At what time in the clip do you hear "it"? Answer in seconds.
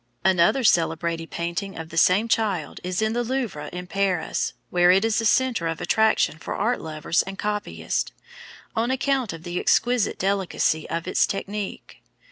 4.89-5.05